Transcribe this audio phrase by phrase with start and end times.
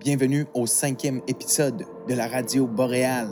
[0.00, 3.28] Bienvenue au cinquième épisode de la radio boréale,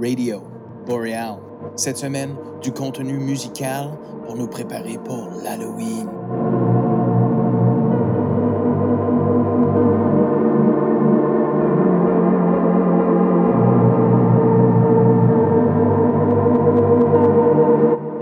[0.00, 0.40] Radio
[0.86, 1.36] Boreal.
[1.74, 3.90] Cette semaine, du contenu musical
[4.24, 6.08] pour nous préparer pour l'Halloween.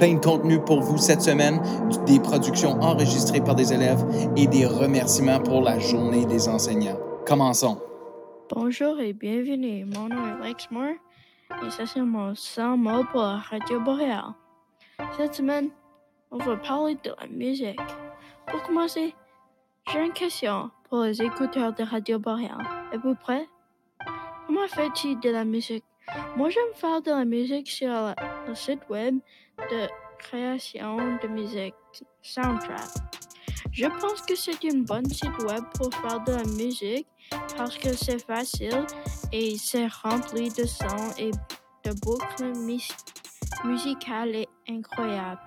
[0.00, 1.60] Plein de contenu pour vous cette semaine,
[2.06, 4.04] des productions enregistrées par des élèves
[4.36, 6.98] et des remerciements pour la journée des enseignants.
[7.26, 7.80] Commençons.
[8.50, 9.86] Bonjour et bienvenue.
[9.86, 10.96] Mon nom est Lex Moore
[11.64, 14.34] et ça c'est mon 100 mots pour la Radio Boréal.
[15.16, 15.70] Cette semaine,
[16.30, 17.80] on va parler de la musique.
[18.46, 19.14] Pour commencer,
[19.90, 22.58] j'ai une question pour les écouteurs de Radio Boréal.
[22.92, 23.48] Êtes-vous prêts?
[24.46, 25.84] Comment fais-tu de la musique?
[26.36, 28.12] Moi, j'aime faire de la musique sur le,
[28.48, 29.16] le site web
[29.70, 29.88] de
[30.18, 31.74] création de musique
[32.20, 32.80] Soundtrap.
[33.72, 37.08] Je pense que c'est une bonne site web pour faire de la musique
[37.56, 38.86] parce que c'est facile
[39.32, 41.30] et c'est rempli de sons et
[41.84, 42.96] de boucles mus-
[43.64, 45.40] musicales incroyables.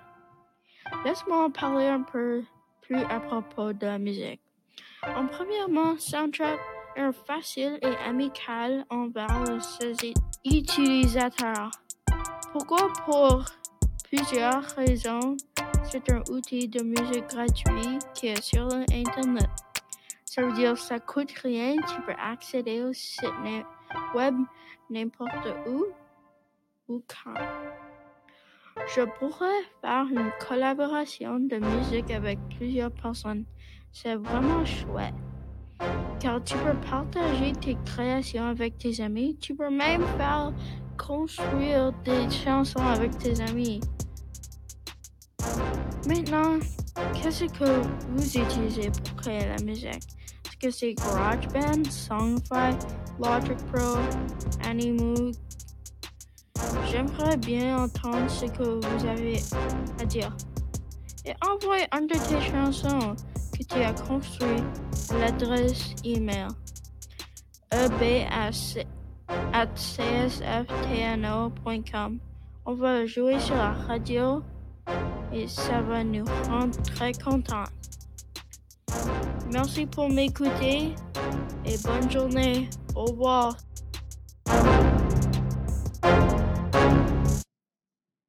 [1.06, 2.44] Laisse-moi parler un peu
[2.82, 4.42] plus à propos de la musique.
[5.04, 6.60] En premièrement, Soundtrap
[6.96, 10.14] est facile et amical envers ses
[10.46, 11.72] utilisateurs.
[12.52, 12.92] Pourquoi?
[13.06, 13.46] Pour
[14.10, 15.38] plusieurs raisons.
[15.84, 19.50] C'est un outil de musique gratuit qui est sur Internet.
[20.38, 23.26] Ça veut dire ça coûte rien, tu peux accéder au site
[24.14, 24.36] web
[24.88, 25.86] n'importe où
[26.88, 27.34] ou quand.
[28.96, 33.46] Je pourrais faire une collaboration de musique avec plusieurs personnes.
[33.92, 35.16] C'est vraiment chouette.
[36.20, 39.38] Car tu peux partager tes créations avec tes amis.
[39.42, 40.54] Tu peux même faire
[41.00, 43.80] construire des chansons avec tes amis.
[46.08, 46.60] Maintenant,
[47.14, 47.82] qu'est-ce que
[48.16, 50.04] vous utilisez pour créer la musique?
[50.46, 52.76] Est-ce que c'est GarageBand, Songify,
[53.22, 53.98] Logic Pro,
[54.66, 55.32] Animu?
[56.90, 59.40] J'aimerais bien entendre ce que vous avez
[60.02, 60.36] à dire.
[61.26, 63.16] Et envoie une de tes chansons
[63.58, 64.64] que tu as construit
[65.12, 66.48] à l'adresse email
[67.72, 68.78] ebs
[69.54, 70.60] at csftno.com.
[72.66, 74.42] On va jouer sur la radio
[75.34, 77.66] et ça va nous rendre très contents.
[79.52, 80.94] Merci pour m'écouter
[81.66, 82.70] et bonne journée.
[82.96, 83.58] Au revoir.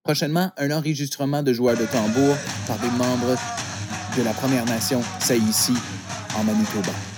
[0.04, 2.34] Prochainement, un enregistrement de joueurs de tambour
[2.66, 3.36] par des membres
[4.16, 5.74] de la Première Nation Saïsi
[6.38, 7.17] en Manitoba.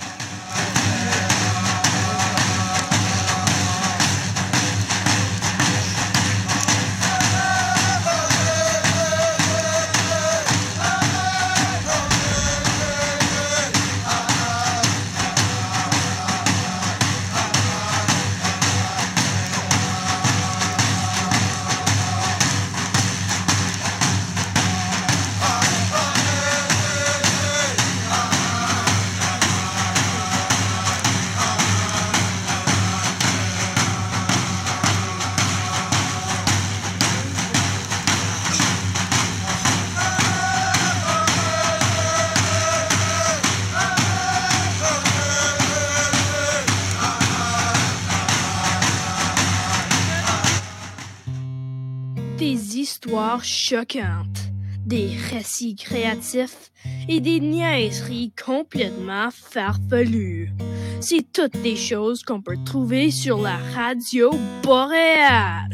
[54.85, 56.71] Des récits créatifs
[57.07, 60.51] et des niaiseries complètement farfelues.
[60.99, 64.31] C'est toutes des choses qu'on peut trouver sur la radio
[64.61, 65.69] boréale.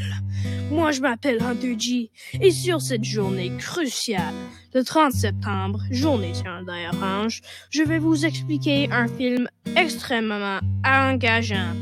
[0.70, 4.36] Moi, je m'appelle Hunter et sur cette journée cruciale,
[4.76, 7.42] le 30 septembre, journée calendrier orange,
[7.72, 11.74] je vais vous expliquer un film extrêmement engageant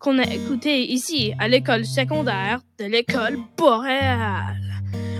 [0.00, 4.71] qu'on a écouté ici à l'école secondaire de l'école boréale.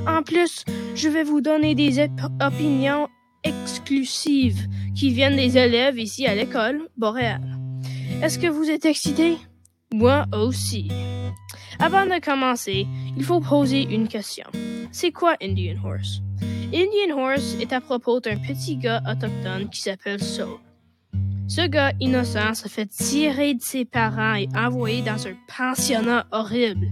[0.06, 0.64] En plus,
[0.94, 3.08] je vais vous donner des op- opinions
[3.44, 7.58] exclusives qui viennent des élèves ici à l'école boréale.
[8.22, 9.36] Est-ce que vous êtes excités?
[9.92, 10.90] Moi aussi.
[11.78, 12.86] Avant de commencer,
[13.16, 14.44] il faut poser une question.
[14.92, 16.20] C'est quoi Indian Horse?
[16.72, 20.58] Indian Horse est à propos d'un petit gars autochtone qui s'appelle Soul.
[21.48, 26.88] Ce gars innocent se fait tirer de ses parents et envoyer dans un pensionnat horrible.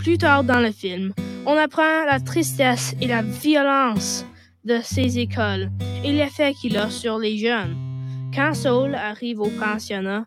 [0.00, 1.12] Plus tard dans le film,
[1.44, 4.24] on apprend la tristesse et la violence
[4.64, 5.70] de ces écoles
[6.02, 7.76] et l'effet qu'il a sur les jeunes.
[8.34, 10.24] Quand Saul arrive au pensionnat,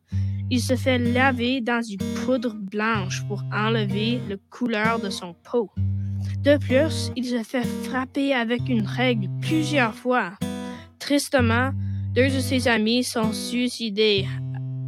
[0.51, 5.71] il se fait laver dans une poudre blanche pour enlever la couleur de son peau.
[6.43, 10.33] De plus, il se fait frapper avec une règle plusieurs fois.
[10.99, 11.71] Tristement,
[12.13, 14.27] deux de ses amis sont suicidés,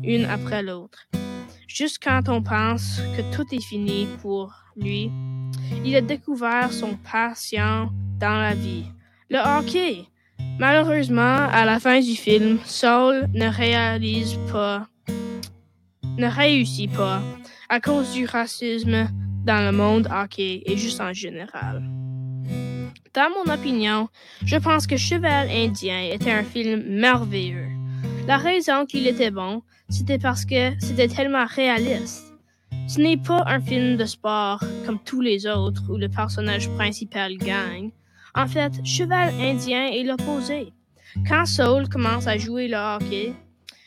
[0.03, 1.07] une après l'autre.
[1.67, 5.11] Juste quand on pense que tout est fini pour lui,
[5.83, 7.89] il a découvert son passion
[8.19, 8.85] dans la vie,
[9.29, 10.05] le hockey.
[10.59, 14.87] Malheureusement, à la fin du film, Saul ne réalise pas,
[16.17, 17.21] ne réussit pas
[17.69, 19.07] à cause du racisme
[19.43, 21.83] dans le monde hockey et juste en général.
[23.13, 24.09] Dans mon opinion,
[24.45, 27.69] je pense que Cheval Indien était un film merveilleux.
[28.27, 32.34] La raison qu'il était bon, c'était parce que c'était tellement réaliste.
[32.87, 37.35] Ce n'est pas un film de sport comme tous les autres où le personnage principal
[37.37, 37.89] gagne.
[38.35, 40.71] En fait, Cheval Indien est l'opposé.
[41.27, 43.33] Quand Saul commence à jouer le hockey,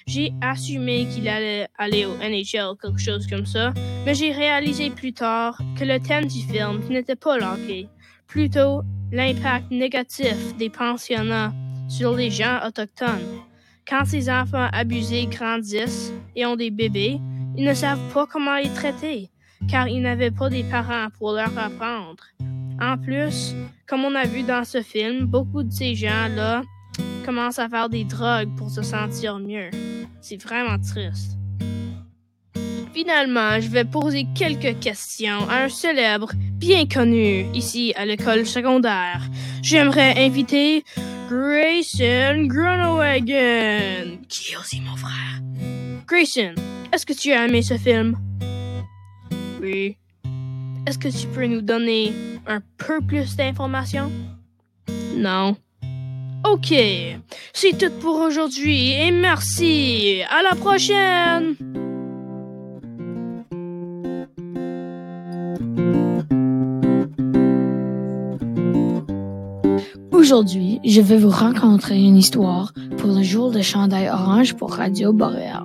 [0.06, 3.72] j'ai assumé qu'il allait aller au NHL, quelque chose comme ça,
[4.04, 7.88] mais j'ai réalisé plus tard que le thème du film n'était pas le hockey,
[8.26, 11.52] plutôt l'impact négatif des pensionnats
[11.88, 13.42] sur les gens autochtones.
[13.86, 17.20] Quand ces enfants abusés grandissent et ont des bébés,
[17.58, 19.30] ils ne savent pas comment les traiter,
[19.68, 22.22] car ils n'avaient pas des parents pour leur apprendre.
[22.80, 23.52] En plus,
[23.88, 26.62] comme on a vu dans ce film, beaucoup de ces gens-là
[27.26, 29.70] commencent à faire des drogues pour se sentir mieux.
[30.20, 31.37] C'est vraiment triste.
[32.98, 39.20] Finalement, je vais poser quelques questions à un célèbre bien connu ici à l'école secondaire.
[39.62, 40.82] J'aimerais inviter
[41.30, 45.40] Grayson Grunewagen, qui est aussi mon frère.
[46.08, 46.54] Grayson,
[46.92, 48.18] est-ce que tu as aimé ce film?
[49.62, 49.96] Oui.
[50.84, 52.12] Est-ce que tu peux nous donner
[52.48, 54.10] un peu plus d'informations?
[55.14, 55.56] Non.
[56.44, 56.74] Ok,
[57.52, 60.20] c'est tout pour aujourd'hui et merci.
[60.28, 61.54] À la prochaine.
[70.30, 75.10] Aujourd'hui, je vais vous rencontrer une histoire pour le jour de chandail orange pour Radio
[75.14, 75.64] Boréal.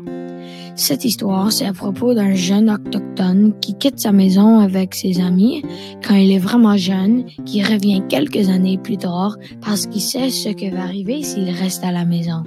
[0.77, 5.63] Cette histoire, c'est à propos d'un jeune autochtone qui quitte sa maison avec ses amis
[6.01, 10.48] quand il est vraiment jeune, qui revient quelques années plus tard parce qu'il sait ce
[10.48, 12.44] qui va arriver s'il reste à la maison.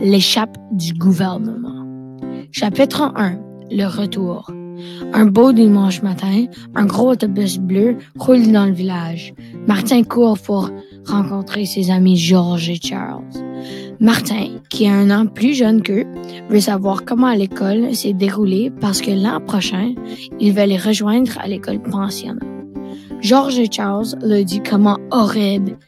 [0.00, 1.84] L'échappe du gouvernement.
[2.52, 3.38] Chapitre 1.
[3.70, 4.50] Le retour.
[5.12, 9.34] Un beau dimanche matin, un gros autobus bleu roule dans le village.
[9.66, 10.70] Martin court pour
[11.06, 13.24] rencontrer ses amis George et Charles.
[14.00, 16.04] Martin, qui est un an plus jeune qu'eux,
[16.50, 19.94] veut savoir comment l'école s'est déroulée parce que l'an prochain,
[20.38, 22.44] il va les rejoindre à l'école pensionnat.
[23.20, 25.78] George et Charles leur dit comment horrible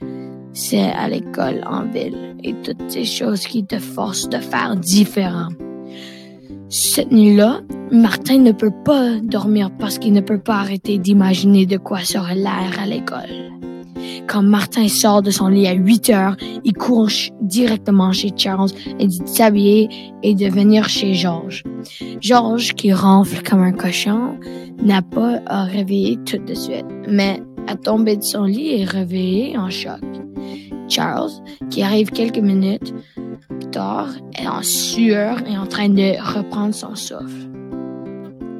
[0.55, 5.49] c'est à l'école en ville et toutes ces choses qui te forcent de faire différent.
[6.71, 11.79] Cette nuit-là, Martin ne peut pas dormir parce qu'il ne peut pas arrêter d'imaginer de
[11.79, 13.53] quoi serait l'air à l'école.
[14.27, 17.09] Quand Martin sort de son lit à 8 heures, il court
[17.41, 18.69] directement chez Charles
[18.99, 19.89] et dit de s'habiller
[20.23, 21.65] et de venir chez George.
[22.21, 24.39] George, qui ronfle comme un cochon,
[24.83, 29.57] n'a pas à réveiller tout de suite, mais a tombé de son lit et réveillé
[29.57, 30.01] en choc.
[30.89, 31.31] Charles,
[31.71, 32.93] qui arrive quelques minutes
[33.77, 37.51] en sueur et en train de reprendre son souffle.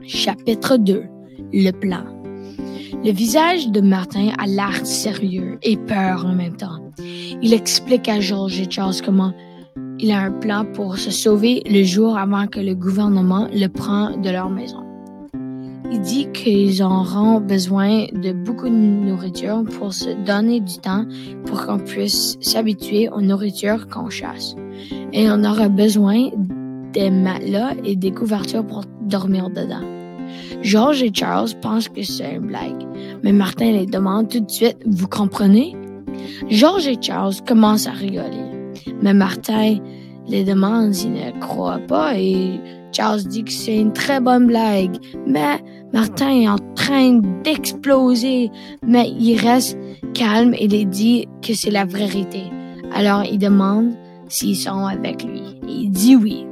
[0.07, 1.05] Chapitre 2
[1.53, 2.05] Le plan.
[3.05, 6.81] Le visage de Martin a l'air sérieux et peur en même temps.
[7.43, 9.33] Il explique à George et Charles comment
[10.01, 14.17] il a un plan pour se sauver le jour avant que le gouvernement le prend
[14.17, 14.88] de leur maison.
[15.91, 21.05] Il dit qu'ils auront besoin de beaucoup de nourriture pour se donner du temps
[21.47, 24.55] pour qu'on puisse s'habituer aux nourritures qu'on chasse.
[25.13, 26.29] Et on aura besoin
[26.93, 29.85] des matelas et des couvertures pour dormir dedans.
[30.61, 32.85] George et Charles pensent que c'est une blague,
[33.23, 35.75] mais Martin les demande tout de suite, vous comprenez?
[36.51, 38.45] George et Charles commencent à rigoler,
[39.01, 39.79] mais Martin
[40.29, 42.61] les demande s'ils ne croient pas et
[42.93, 48.51] Charles dit que c'est une très bonne blague, mais Martin est en train d'exploser,
[48.87, 49.79] mais il reste
[50.15, 52.43] calme et les dit que c'est la vérité.
[52.93, 53.93] Alors il demande
[54.29, 55.43] s'ils sont avec lui.
[55.67, 56.47] il dit oui.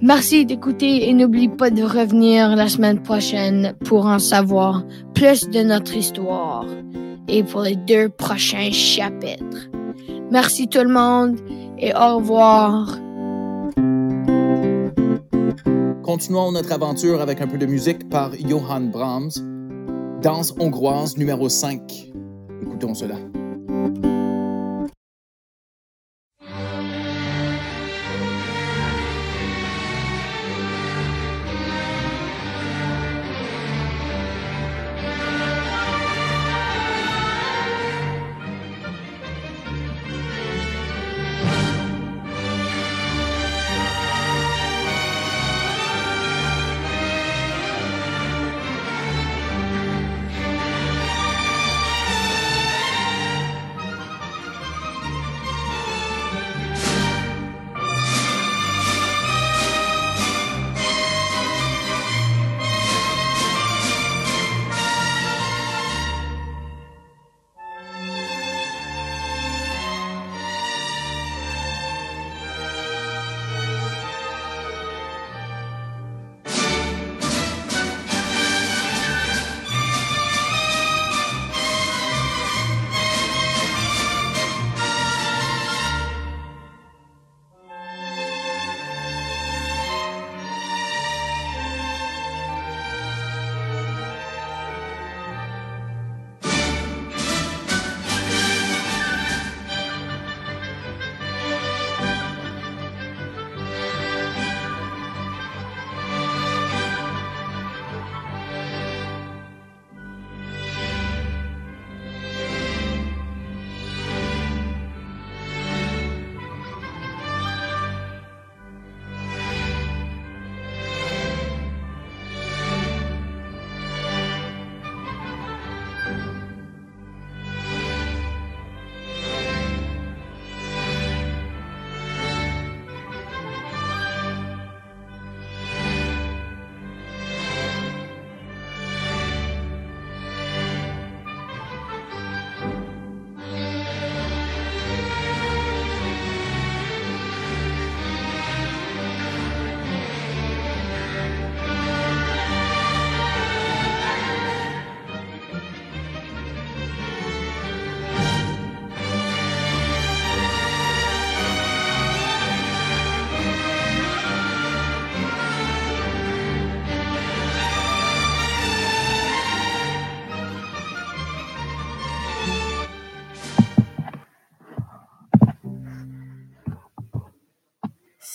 [0.00, 4.82] Merci d'écouter et n'oublie pas de revenir la semaine prochaine pour en savoir
[5.14, 6.64] plus de notre histoire
[7.28, 9.68] et pour les deux prochains chapitres.
[10.30, 11.38] Merci tout le monde
[11.78, 12.98] et au revoir.
[16.10, 19.30] Continuons notre aventure avec un peu de musique par Johann Brahms,
[20.20, 22.10] Danse hongroise numéro 5.
[22.62, 23.14] Écoutons cela.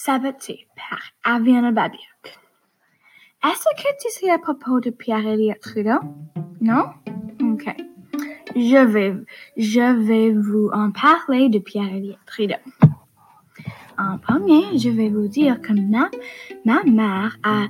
[0.05, 2.39] Saboté par Aviana Babiak.
[3.43, 5.99] Est-ce que tu sais à propos de Pierre-Éliott Trudeau?
[6.61, 6.89] Non?
[7.41, 7.75] Ok.
[8.55, 9.15] Je vais,
[9.57, 12.61] je vais vous en parler de Pierre-Éliott Trudeau.
[13.97, 16.11] En premier, je vais vous dire que ma,
[16.65, 17.65] ma mère a,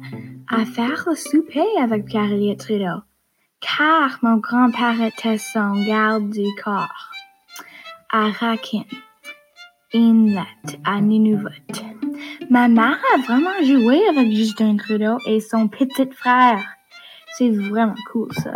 [0.50, 3.02] a fait le souper avec Pierre-Éliott Trudeau,
[3.62, 7.12] car mon grand-père était son garde du corps
[8.12, 8.84] à Rakin,
[9.94, 10.42] Inlet,
[10.84, 11.95] à Nunavut.
[12.50, 16.64] Ma mère a vraiment joué avec Justin Trudeau et son petit frère.
[17.38, 18.54] C'est vraiment cool, ça.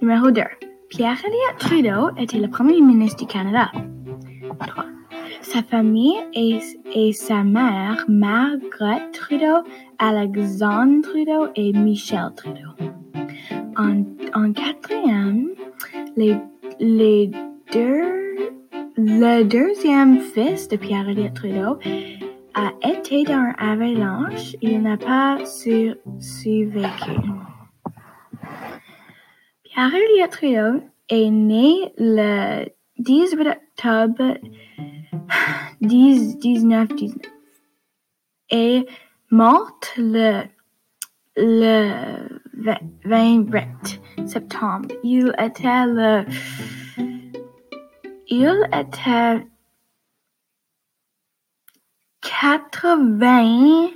[0.00, 0.42] Numéro 2.
[0.90, 3.70] Pierre-Éliott Trudeau était le premier ministre du Canada.
[4.58, 4.84] 3.
[5.40, 6.58] Sa famille et,
[6.92, 9.62] et sa mère, Margaret Trudeau,
[9.98, 12.70] Alexandre Trudeau et Michel Trudeau.
[13.76, 15.50] En, quatrième,
[16.16, 17.30] les
[17.72, 18.23] deux,
[19.24, 21.78] le deuxième fils de Pierre-Éliott Trudeau
[22.52, 24.54] a été dans une avalanche.
[24.60, 27.10] Il n'a pas sur, survécu.
[29.62, 32.66] Pierre-Éliott Trudeau est né le
[32.98, 34.36] 18 octobre
[35.80, 36.88] 1919
[38.50, 38.84] et
[39.30, 40.42] mort le,
[41.38, 42.74] le
[43.06, 44.88] 28 septembre.
[45.02, 46.26] Il était le
[48.28, 49.46] il était
[52.20, 53.90] 80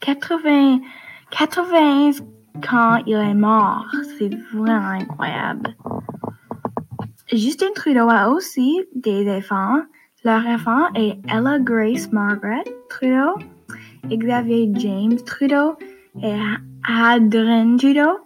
[0.00, 0.80] 80
[1.30, 2.10] 80
[2.66, 3.86] quand il est mort.
[4.18, 5.76] C'est vraiment incroyable.
[7.32, 9.82] Justin Trudeau a aussi des enfants.
[10.24, 13.34] Leur enfant est Ella Grace Margaret Trudeau,
[14.08, 15.76] Xavier James Trudeau
[16.22, 16.40] et
[16.88, 18.18] Adrien Trudeau.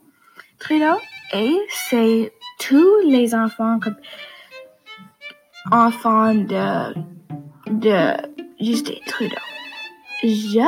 [0.58, 0.96] Trudeau
[1.34, 3.78] et c'est tous les enfants
[5.64, 6.94] comme enfants de
[7.70, 8.16] de
[8.60, 9.36] Justin Trudeau.
[10.22, 10.66] Je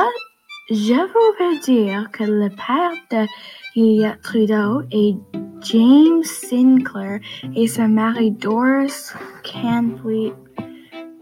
[0.71, 3.27] je voudrais dire que le père de
[3.75, 5.15] Julia Trudeau est
[5.61, 7.19] James Sinclair
[7.55, 10.33] et sa mari Doris Canfleet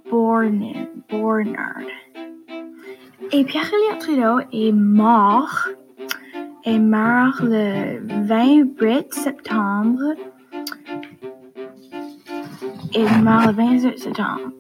[0.10, 1.84] Bornard.
[3.32, 5.68] Et Pierre-Éliott Trudeau est mort,
[6.64, 10.16] est mort le 28 septembre
[12.96, 14.52] est mort le 28 septembre.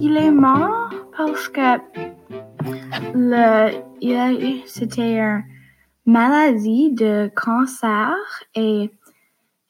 [0.00, 1.78] Il est mort parce que
[3.14, 3.70] le,
[4.66, 5.44] c'était une
[6.06, 8.14] maladie de cancer
[8.54, 8.90] et,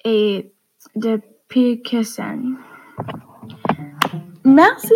[0.04, 0.52] et
[0.96, 2.56] de Parkinson.
[4.44, 4.94] Merci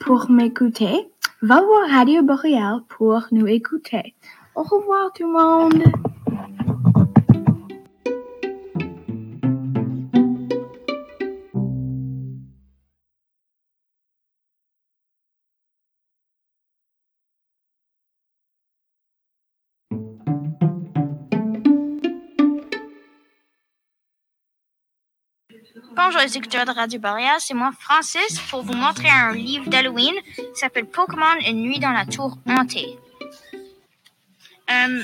[0.00, 1.10] pour m'écouter.
[1.42, 4.14] Va voir Radio Boréal pour nous écouter.
[4.54, 6.09] Au revoir tout le monde.
[25.76, 30.14] Bonjour les écouteurs de Radio Boréal, c'est moi Francis pour vous montrer un livre d'Halloween
[30.34, 32.98] qui s'appelle Pokémon Une nuit dans la tour hantée.
[34.70, 35.02] Euh,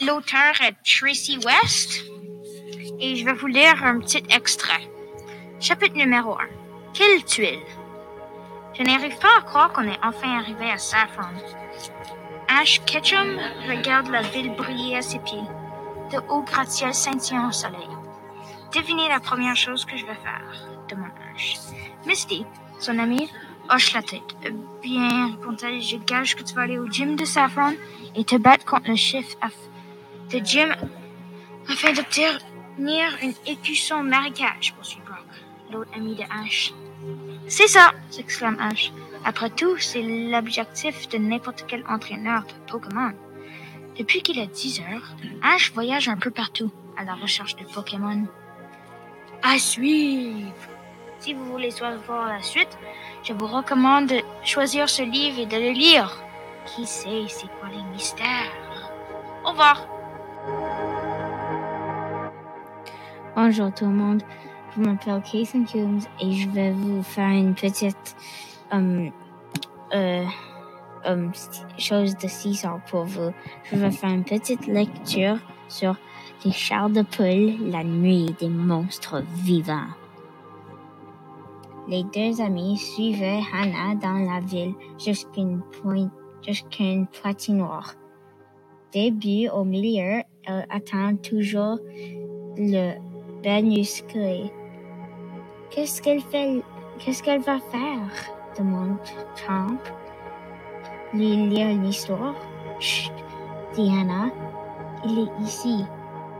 [0.00, 2.04] L'auteur est Tracy West
[3.00, 4.88] et je vais vous lire un petit extrait.
[5.60, 6.38] Chapitre numéro 1.
[6.94, 7.60] Quelle tuile!
[8.78, 11.28] Je n'arrive pas à croire qu'on est enfin arrivé à Saffron.
[12.48, 15.44] Ash Ketchum regarde la ville briller à ses pieds.
[16.10, 17.88] De hauts gratte-ciel scintillant au soleil.
[18.74, 21.56] Devinez la première chose que je vais faire, demande Ash.
[22.06, 22.46] Misty,
[22.78, 23.28] son amie,
[23.70, 24.36] hoche la tête.
[24.82, 27.76] Bien, répond-elle, je gage que tu vas aller au gym de Saffron
[28.16, 29.36] et te battre contre le chef
[30.30, 30.74] de gym
[31.68, 35.18] afin d'obtenir une écusson marécage, poursuit Brock,
[35.70, 36.72] l'autre ami de Ash.
[37.48, 38.90] C'est ça, s'exclame Ash.
[39.24, 43.12] Après tout, c'est l'objectif de n'importe quel entraîneur de Pokémon.
[43.98, 48.26] Depuis qu'il a 10 heures, Ash voyage un peu partout à la recherche de Pokémon.
[49.44, 50.52] À suivre!
[51.18, 52.78] Si vous voulez savoir la suite,
[53.24, 56.22] je vous recommande de choisir ce livre et de le lire.
[56.64, 58.92] Qui sait c'est quoi les mystères?
[59.44, 59.84] Au revoir!
[63.34, 64.22] Bonjour tout le monde,
[64.76, 68.14] je m'appelle Kason Coombs et je vais vous faire une petite
[68.70, 69.10] um,
[69.92, 70.24] euh,
[71.04, 71.32] um,
[71.78, 73.32] chose de 6 ans pour vous.
[73.64, 75.96] Je vais faire une petite lecture sur
[76.44, 79.92] les chars de poule, la nuit des monstres vivants.
[81.88, 85.62] Les deux amis suivaient Hannah dans la ville jusqu'à une,
[86.46, 87.94] jusqu'à une patinoire.
[88.92, 91.78] Début au milieu, elle attend toujours
[92.56, 92.94] le
[93.44, 94.50] manuscrit.
[95.70, 96.62] Qu'est-ce qu'elle fait?
[96.98, 98.32] Qu'est-ce qu'elle va faire?
[98.58, 98.96] de mon
[99.46, 99.78] camp,
[101.14, 102.34] lui lire l'histoire?
[102.78, 103.12] Chut,
[103.74, 104.30] Diana,
[105.04, 105.84] il est ici.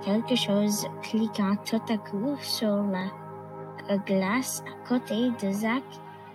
[0.04, 2.82] Quelque chose cliquant tout à coup sur
[3.88, 5.82] la glace à côté de Zach.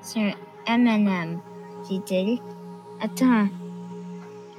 [0.01, 0.33] C'est
[0.67, 1.39] un M&M,
[1.87, 2.39] dit-il.
[3.01, 3.47] Attends.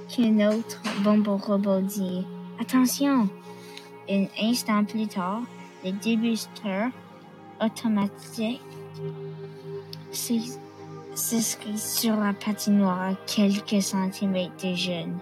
[0.08, 2.26] Qu'un autre bonbon robot dit.
[2.60, 3.28] Attention.
[4.10, 5.42] Un instant plus tard,
[5.84, 6.90] le débusteur
[7.62, 8.60] automatique
[11.14, 15.18] s'inscrit sur la patinoire à quelques centimètres de jeune.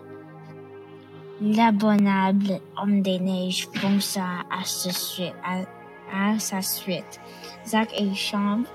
[1.43, 5.35] L'abonnable homme des neiges fonça à, sa suite.
[5.45, 7.21] À, à sa suite.
[7.67, 8.67] Zach et Chambre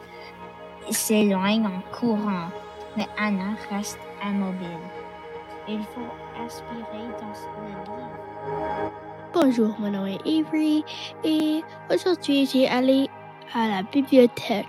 [0.91, 2.49] s'éloignent en courant,
[2.95, 4.67] mais Anna reste immobile.
[5.67, 8.91] Il faut aspirer dans le livre.
[9.33, 10.83] Bonjour, mon nom est Avery
[11.23, 13.09] et aujourd'hui j'ai allé
[13.55, 14.67] à la bibliothèque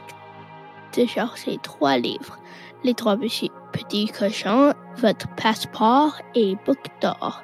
[0.97, 2.39] de chercher trois livres.
[2.85, 7.43] Les trois petits, petits cochons, votre passeport et Book d'or.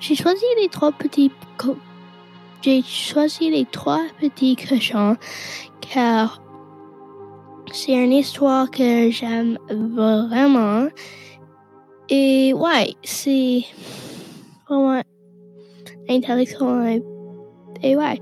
[0.00, 1.30] J'ai choisi les trois petits
[2.60, 5.16] j'ai choisi les trois petits cochons
[5.80, 6.42] car
[7.72, 10.88] c'est une histoire que j'aime vraiment.
[12.08, 13.64] Et ouais, c'est
[14.68, 15.02] vraiment
[16.08, 16.84] intéressant.
[17.82, 18.20] Et, ouais,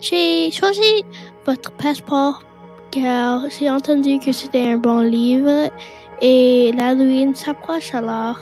[0.00, 1.04] j'ai choisi
[1.44, 2.42] votre passeport
[2.90, 5.70] car j'ai entendu que c'était un bon livre
[6.22, 8.38] et l'Halloween s'approche alors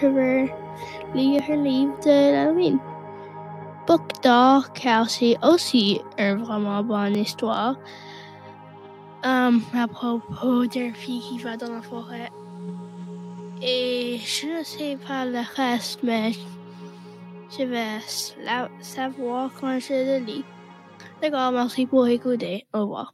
[0.00, 0.63] je veux
[1.14, 1.46] livre
[2.04, 2.78] de l'Halloween.
[3.86, 7.76] Book d'or car c'est aussi une vraiment bonne histoire.
[9.22, 9.50] À
[9.90, 12.30] propos d'une fille qui va dans la forêt.
[13.62, 16.32] Et je ne sais pas le reste, mais
[17.56, 18.00] je vais
[18.44, 20.44] la- savoir quand je le lis.
[21.22, 22.66] D'accord, merci pour écouter.
[22.74, 23.12] Au revoir.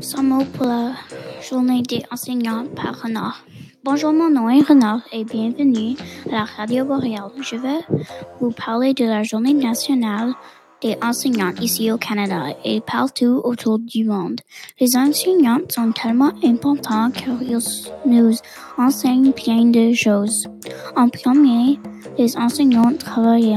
[0.00, 0.92] Sans mots pour la
[1.40, 3.42] journée des enseignants par Renard.
[3.86, 5.94] Bonjour, mon nom est Renard et bienvenue
[6.28, 7.30] à la Radio Boréale.
[7.40, 7.78] Je vais
[8.40, 10.32] vous parler de la journée nationale
[10.82, 14.40] des enseignants ici au Canada et partout autour du monde.
[14.80, 17.60] Les enseignants sont tellement importants car ils
[18.06, 18.34] nous
[18.76, 20.48] enseignent plein de choses.
[20.96, 21.78] En premier,
[22.18, 23.56] les enseignants travaillent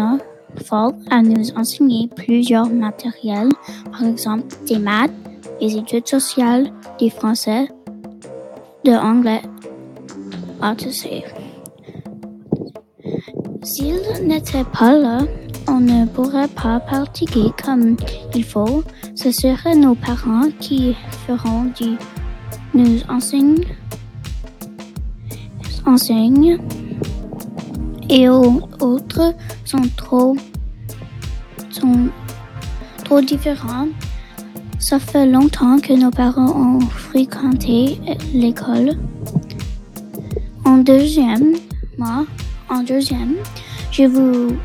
[0.63, 3.50] fort à nous enseigner plusieurs matériels,
[3.92, 5.12] par exemple des maths,
[5.60, 7.68] des études sociales, du français,
[8.86, 9.42] de anglais,
[10.62, 11.24] ça.
[13.63, 15.19] S'ils n'étaient pas là,
[15.67, 17.95] on ne pourrait pas pratiquer comme
[18.34, 18.84] il faut.
[19.15, 20.95] Ce seraient nos parents qui
[21.28, 21.98] feront du
[22.74, 23.65] nous enseignent,
[25.86, 26.60] enseignent
[28.10, 29.34] et autres
[29.65, 30.36] sont trop
[31.69, 32.10] sont
[33.04, 33.88] trop différents.
[34.80, 38.00] Ça fait longtemps que nos parents ont fréquenté
[38.34, 38.98] l'école.
[40.70, 41.56] En deuxième,
[41.98, 42.28] moi,
[42.70, 43.34] en deuxième,
[43.92, 44.56] je vous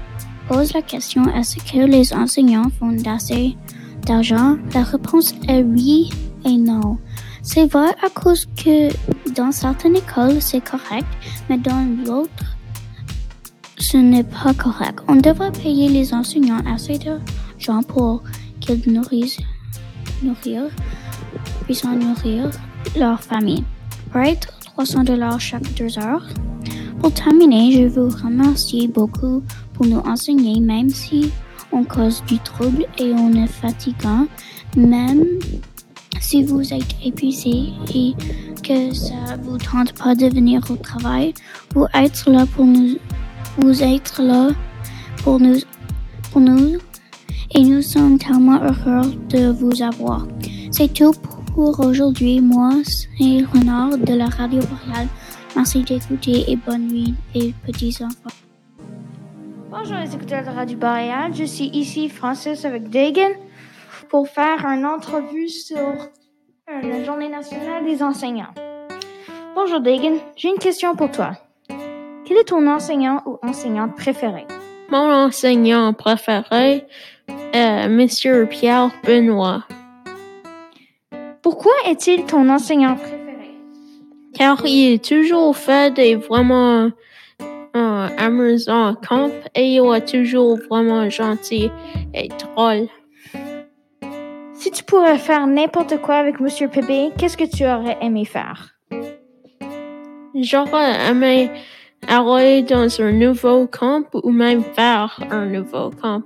[0.48, 3.56] pose la question est-ce que les enseignants font assez
[4.04, 4.58] d'argent?
[4.74, 6.10] La réponse est oui
[6.44, 6.98] et non.
[7.40, 8.90] C'est vrai à cause que
[9.32, 11.06] dans certaines écoles c'est correct,
[11.48, 12.54] mais dans l'autre
[13.78, 14.98] ce n'est pas correct.
[15.08, 18.22] On devrait payer les enseignants assez d'argent pour
[18.60, 19.40] qu'ils nourrissent,
[20.22, 20.64] nourrir,
[21.64, 22.50] puissent nourrir
[22.94, 23.64] leur famille.
[24.74, 26.26] 300 dollars chaque deux heures.
[26.98, 29.40] Pour terminer, je vous remercie beaucoup
[29.72, 31.30] pour nous enseigner, même si
[31.70, 34.26] on cause du trouble et on est fatigant,
[34.76, 35.24] même
[36.20, 38.14] si vous êtes épuisé et
[38.64, 41.34] que ça vous tente pas de venir au travail,
[41.72, 42.96] vous êtes là pour nous,
[43.58, 44.48] vous êtes là
[45.22, 45.60] pour nous,
[46.32, 46.78] pour nous,
[47.54, 50.26] et nous sommes tellement heureux de vous avoir.
[50.72, 52.40] C'est tout pour aujourd'hui.
[52.40, 55.08] Moi, c'est Renard de la Radio Boréale.
[55.56, 58.34] Merci d'écouter et bonne nuit, les petits enfants.
[59.70, 63.30] Bonjour les écouteurs de Radio Boréal, je suis ici Francis avec Dagan
[64.08, 68.54] pour faire une entrevue sur euh, la Journée nationale des enseignants.
[69.54, 71.32] Bonjour Dagan, j'ai une question pour toi.
[72.24, 74.46] Quel est ton enseignant ou enseignante préféré?
[74.90, 76.86] Mon enseignant préféré
[77.52, 79.64] est Monsieur Pierre Benoît,
[81.64, 83.54] Pourquoi est-il ton enseignant préféré?
[84.34, 86.90] car il est toujours fait des vraiment
[87.74, 91.70] euh, amusants camps et il est toujours vraiment gentil
[92.12, 92.88] et drôle.
[94.52, 98.74] Si tu pourrais faire n'importe quoi avec Monsieur Pébé, qu'est-ce que tu aurais aimé faire?
[100.34, 101.50] J'aurais aimé
[102.06, 106.24] aller dans un nouveau camp ou même faire un nouveau camp.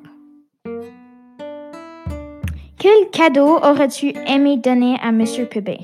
[2.79, 5.81] Quel cadeau aurais-tu aimé donner à Monsieur Pébé?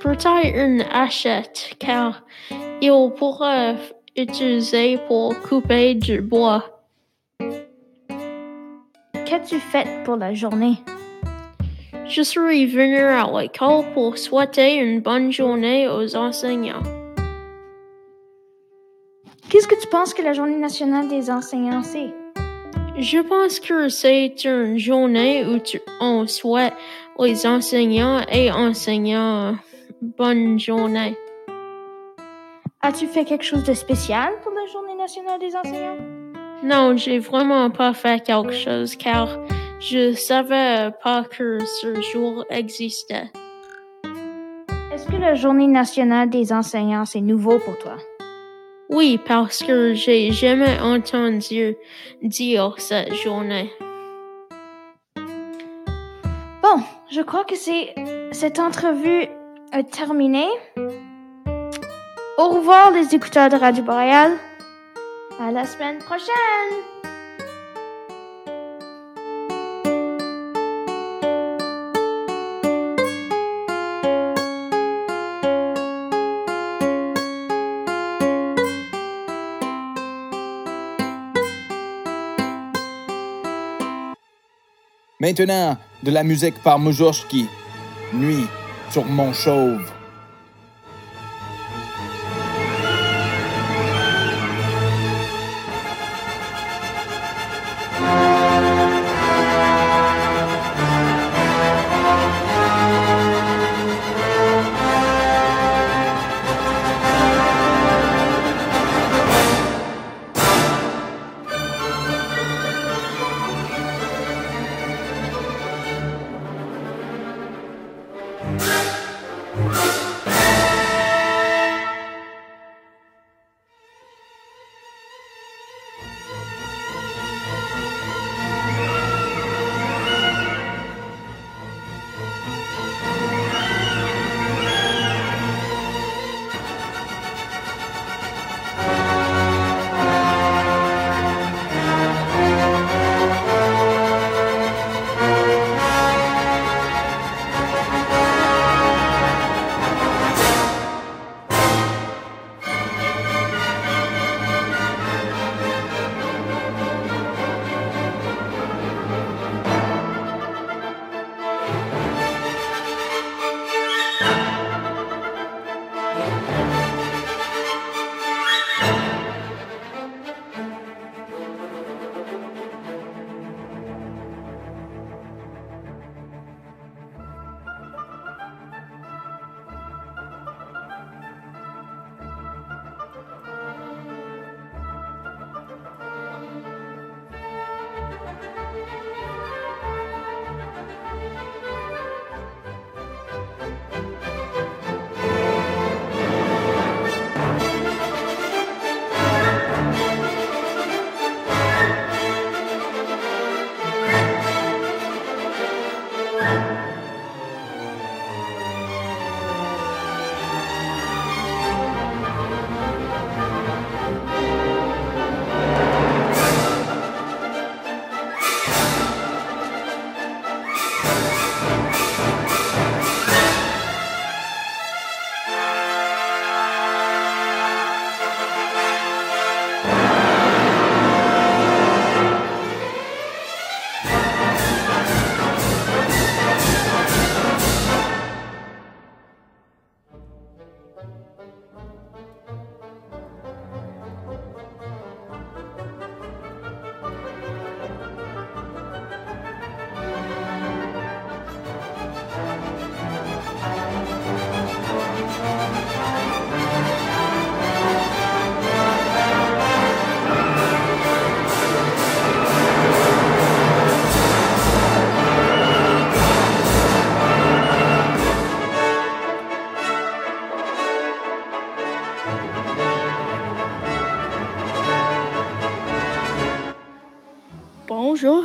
[0.00, 2.22] Peut-être une hachette, car
[2.80, 3.74] il pourra
[4.16, 6.64] utiliser pour couper du bois.
[9.26, 10.76] Qu'as-tu fait pour la journée?
[12.06, 16.82] Je suis venu à l'école pour souhaiter une bonne journée aux enseignants.
[19.50, 22.19] Qu'est-ce que tu penses que la journée nationale des enseignants c'est?
[23.00, 26.74] Je pense que c'est une journée où tu- on souhaite
[27.18, 29.56] les enseignants et enseignants
[30.02, 31.16] bonne journée.
[32.82, 35.96] As-tu fait quelque chose de spécial pour la journée nationale des enseignants?
[36.62, 39.38] Non, j'ai vraiment pas fait quelque chose car
[39.80, 43.30] je savais pas que ce jour existait.
[44.92, 47.96] Est-ce que la journée nationale des enseignants c'est nouveau pour toi?
[48.90, 51.76] Oui, parce que j'ai jamais entendu
[52.22, 53.72] dire cette journée.
[55.16, 57.94] Bon, je crois que c'est
[58.32, 59.28] cette entrevue
[59.72, 60.50] est terminée.
[62.36, 64.32] Au revoir les écouteurs de Radio Boréal.
[65.38, 66.99] À la semaine prochaine.
[85.20, 87.46] Maintenant, de la musique par Mojorski.
[88.14, 88.46] Nuit
[88.90, 89.99] sur Mont Chauve.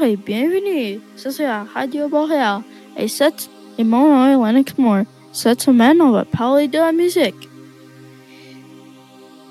[0.05, 0.99] Et bienvenue.
[1.15, 2.61] Ça c'est la Radio Boréal.
[2.95, 5.03] Et cette est mon nom est Lennox Moore.
[5.31, 7.49] Cette semaine, on va parler de la musique.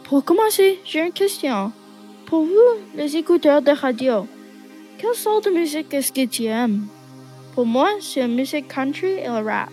[0.05, 1.73] Pour commencer, j'ai une question.
[2.27, 4.29] Pour vous, les écouteurs de radio,
[4.99, 6.87] quelle sorte de musique est-ce que tu aimes?
[7.55, 9.71] Pour moi, c'est la musique country et le rap.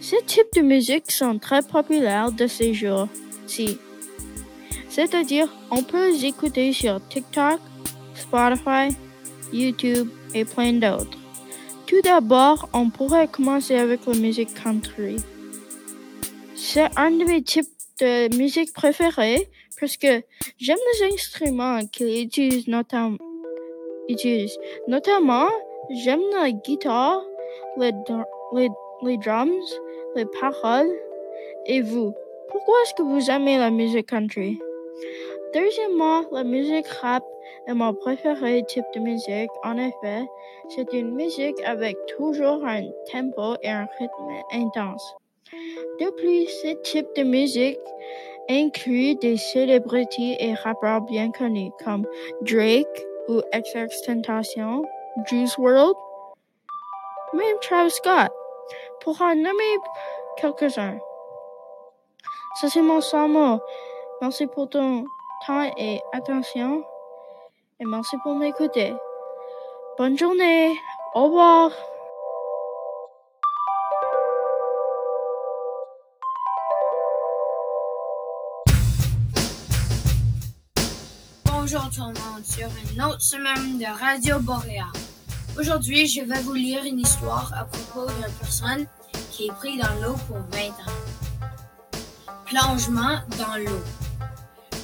[0.00, 3.78] Ces types de musique sont très populaires de ces jours-ci.
[4.88, 7.60] C'est-à-dire, on peut les écouter sur TikTok,
[8.14, 8.96] Spotify,
[9.52, 11.18] YouTube et plein d'autres.
[11.86, 15.16] Tout d'abord, on pourrait commencer avec la musique country.
[16.54, 17.66] C'est un de mes types
[18.00, 20.22] de musique préférés parce que
[20.58, 23.16] j'aime les instruments qu'ils utilisent notamment.
[26.04, 27.22] J'aime la guitare,
[27.78, 27.92] les,
[29.02, 29.80] les drums,
[30.14, 30.92] les paroles.
[31.66, 32.12] Et vous,
[32.50, 34.58] pourquoi est-ce que vous aimez la musique country?
[35.52, 37.24] Deuxièmement, la musique rap
[37.66, 39.50] est mon préféré type de musique.
[39.64, 40.24] En effet,
[40.68, 45.16] c'est une musique avec toujours un tempo et un rythme intense.
[45.98, 47.80] De plus, ce type de musique
[48.48, 52.06] inclut des célébrités et rappeurs bien connus comme
[52.42, 54.84] Drake ou XXXTentacion,
[55.26, 55.96] Juice WRLD,
[57.34, 58.30] même Travis Scott,
[59.00, 59.76] pour en nommer
[60.36, 60.98] quelques-uns.
[62.60, 63.58] Ça, c'est mon seul mot.
[64.20, 65.04] Merci pour ton
[65.46, 66.82] temps et attention.
[67.80, 68.94] Et merci pour m'écouter.
[69.98, 70.78] Bonne journée.
[71.14, 71.70] Au revoir.
[81.44, 84.86] Bonjour tout le monde sur une autre semaine de Radio Boréal.
[85.58, 88.86] Aujourd'hui, je vais vous lire une histoire à propos d'une personne
[89.30, 91.50] qui est prise dans l'eau pour 20 ans.
[92.46, 94.09] Plongement dans l'eau.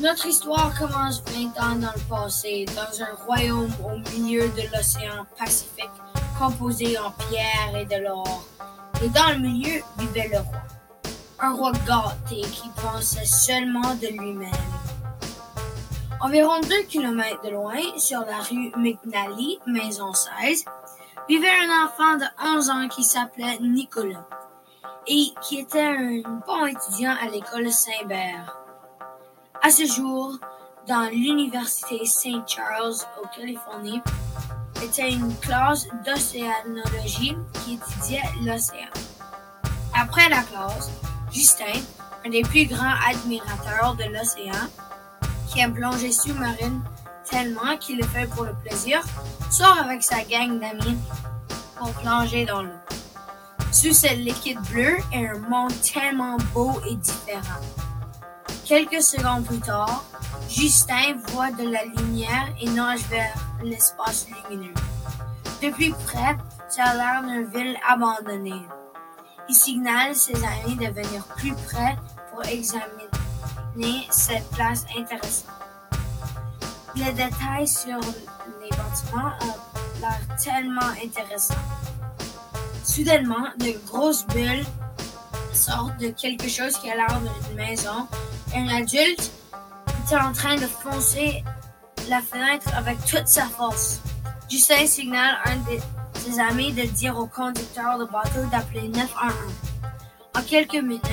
[0.01, 5.25] Notre histoire commence 20 ans dans le passé, dans un royaume au milieu de l'océan
[5.39, 5.91] Pacifique,
[6.39, 8.45] composé en pierre et de l'or.
[9.03, 10.63] Et dans le milieu vivait le roi.
[11.41, 14.53] Un roi gâté qui pensait seulement de lui-même.
[16.21, 20.65] Environ 2 km de loin, sur la rue McNally, maison 16,
[21.27, 24.29] vivait un enfant de 11 ans qui s'appelait Nicolas
[25.07, 28.66] et qui était un bon étudiant à l'école Saint-Bert.
[29.67, 30.39] À ce jour,
[30.87, 32.47] dans l'université St.
[32.47, 34.01] Charles, au Californie,
[34.81, 38.87] était une classe d'océanologie qui étudiait l'océan.
[39.93, 40.89] Après la classe,
[41.33, 41.81] Justin,
[42.25, 44.69] un des plus grands admirateurs de l'océan,
[45.49, 46.81] qui aime plonger sous-marine
[47.29, 49.03] tellement qu'il le fait pour le plaisir,
[49.51, 50.97] sort avec sa gang d'amis
[51.77, 52.81] pour plonger dans l'eau.
[53.73, 57.61] Sous ce liquide bleu est un monde tellement beau et différent.
[58.67, 60.05] Quelques secondes plus tard,
[60.49, 64.75] Justin voit de la lumière et nage vers l'espace lumineux.
[65.63, 66.37] Depuis près,
[66.69, 68.67] ça a l'air d'une ville abandonnée.
[69.49, 71.97] Il signale ses amis de venir plus près
[72.33, 75.47] pour examiner cette place intéressante.
[76.97, 78.01] Les détails sur
[78.61, 81.55] les bâtiments ont l'air tellement intéressants.
[82.83, 84.67] Soudainement, de grosses bulles
[85.53, 88.09] sortent de quelque chose qui a l'air d'une maison.
[88.55, 89.31] Un adulte
[90.05, 91.45] était en train de foncer
[92.09, 94.01] la fenêtre avec toute sa force.
[94.49, 95.81] Justin signale un de
[96.15, 99.33] ses amis de dire au conducteur de bateau d'appeler 911.
[100.37, 101.05] En quelques minutes,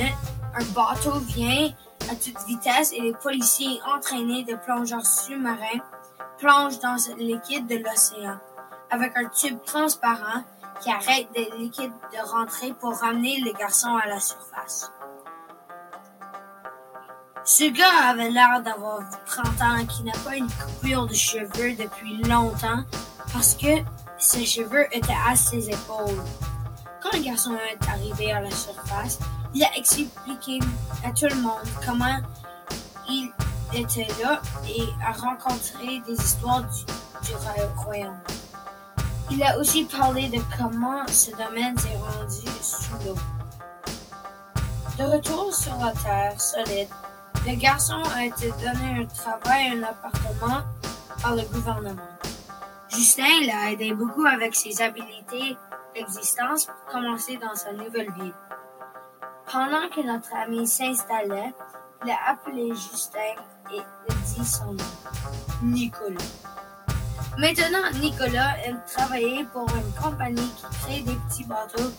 [0.56, 1.70] un bateau vient
[2.12, 5.82] à toute vitesse et les policiers entraînés de plongeurs sous-marins
[6.38, 8.38] plongent dans ce liquide de l'océan
[8.92, 10.44] avec un tube transparent
[10.82, 14.92] qui arrête des liquides de rentrer pour ramener le garçon à la surface.
[17.46, 22.24] Ce gars avait l'air d'avoir 30 ans qui n'a pas une coupure de cheveux depuis
[22.24, 22.84] longtemps
[23.34, 23.84] parce que
[24.18, 26.24] ses cheveux étaient à ses épaules.
[27.02, 29.20] Quand le garçon est arrivé à la surface,
[29.54, 30.60] il a expliqué
[31.04, 32.18] à tout le monde comment
[33.10, 33.30] il
[33.74, 36.86] était là et a rencontré des histoires du,
[37.28, 37.36] du
[37.76, 38.18] royaume.
[39.32, 43.18] Il a aussi parlé de comment ce domaine s'est rendu sous l'eau.
[44.98, 46.88] De retour sur la terre solide,
[47.46, 50.62] le garçon a été donné un travail, un appartement
[51.22, 52.02] par le gouvernement.
[52.90, 55.58] Justin l'a aidé beaucoup avec ses habiletés
[55.94, 58.32] d'existence pour commencer dans sa nouvelle vie.
[59.52, 61.54] Pendant que notre ami s'installait,
[62.06, 63.20] il a appelé Justin
[63.74, 64.84] et il dit son nom,
[65.64, 66.18] Nicolas.
[67.38, 71.92] Maintenant, Nicolas aime travailler pour une compagnie qui crée des petits bateaux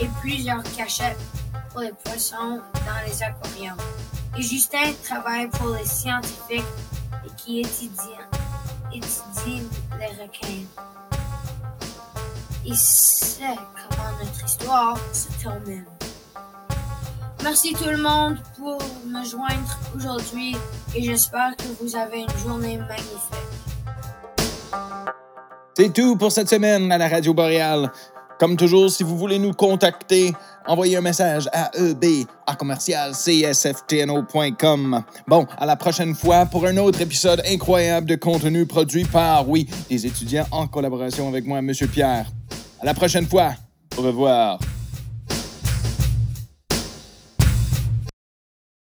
[0.00, 1.18] et plusieurs cachettes
[1.70, 3.76] pour les poissons dans les aquariums.
[4.38, 6.64] Justin travaille pour les scientifiques
[7.24, 8.26] et qui étudient,
[8.92, 9.68] étudient
[9.98, 10.66] les requins.
[12.64, 13.42] Et c'est
[13.74, 15.84] comment notre histoire se termine.
[17.42, 20.56] Merci tout le monde pour me joindre aujourd'hui
[20.94, 23.42] et j'espère que vous avez une journée magnifique.
[25.76, 27.90] C'est tout pour cette semaine à la Radio Boréale.
[28.38, 30.32] Comme toujours, si vous voulez nous contacter,
[30.66, 32.04] envoyez un message à eb
[32.46, 35.02] à commercial csftno.com.
[35.26, 39.68] Bon, à la prochaine fois pour un autre épisode incroyable de contenu produit par, oui,
[39.88, 42.26] des étudiants en collaboration avec moi, Monsieur Pierre.
[42.80, 43.54] À la prochaine fois.
[43.96, 44.58] Au revoir.